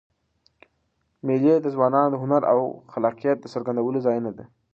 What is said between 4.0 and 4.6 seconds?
ځایونه دي.